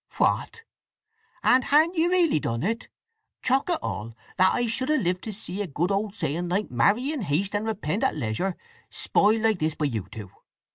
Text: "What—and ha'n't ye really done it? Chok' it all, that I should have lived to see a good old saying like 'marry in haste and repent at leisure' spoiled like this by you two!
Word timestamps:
"What—and 0.17 1.65
ha'n't 1.65 1.95
ye 1.95 2.07
really 2.07 2.39
done 2.39 2.63
it? 2.63 2.87
Chok' 3.43 3.69
it 3.69 3.77
all, 3.83 4.15
that 4.37 4.51
I 4.51 4.65
should 4.65 4.89
have 4.89 5.01
lived 5.03 5.23
to 5.25 5.31
see 5.31 5.61
a 5.61 5.67
good 5.67 5.91
old 5.91 6.15
saying 6.15 6.49
like 6.49 6.71
'marry 6.71 7.11
in 7.11 7.21
haste 7.21 7.53
and 7.53 7.67
repent 7.67 8.03
at 8.03 8.15
leisure' 8.15 8.57
spoiled 8.89 9.43
like 9.43 9.59
this 9.59 9.75
by 9.75 9.85
you 9.85 10.07
two! 10.09 10.31